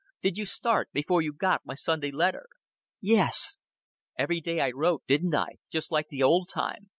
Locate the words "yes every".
3.01-4.41